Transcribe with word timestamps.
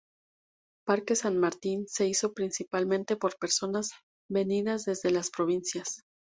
Parque 0.83 1.15
San 1.15 1.37
Martín 1.37 1.85
se 1.87 2.07
hizo 2.07 2.33
principalmente 2.33 3.17
por 3.17 3.37
personas 3.37 3.91
venidas 4.29 4.83
desde 4.83 5.11
las 5.11 5.29
provincias. 5.29 6.01